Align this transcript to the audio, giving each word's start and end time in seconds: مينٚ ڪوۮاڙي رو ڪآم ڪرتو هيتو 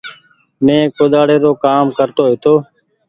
مينٚ 0.65 0.93
ڪوۮاڙي 0.95 1.37
رو 1.43 1.51
ڪآم 1.63 1.85
ڪرتو 1.97 2.23
هيتو 2.29 2.53